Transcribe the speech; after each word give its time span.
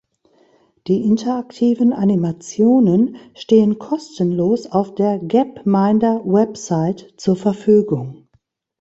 Die 0.87 1.03
interaktiven 1.03 1.93
Animationen 1.93 3.17
stehen 3.35 3.77
kostenlos 3.77 4.65
auf 4.65 4.95
der 4.95 5.19
"Gapminder"-Website 5.19 7.13
zur 7.17 7.35
Verfügung. 7.35 8.27